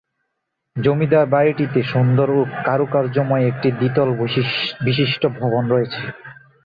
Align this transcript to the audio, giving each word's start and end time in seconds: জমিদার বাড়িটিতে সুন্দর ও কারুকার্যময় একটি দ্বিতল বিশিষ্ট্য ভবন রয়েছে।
জমিদার 0.75 1.25
বাড়িটিতে 1.27 1.79
সুন্দর 1.91 2.27
ও 2.31 2.41
কারুকার্যময় 2.65 3.45
একটি 3.47 3.69
দ্বিতল 3.71 4.09
বিশিষ্ট্য 4.85 5.27
ভবন 5.39 5.63
রয়েছে। 5.73 6.01